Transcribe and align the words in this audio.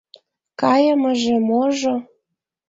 —Кайымыже-можо... 0.61 1.95